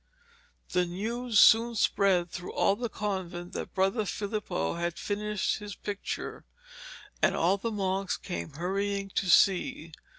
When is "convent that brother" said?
2.89-4.03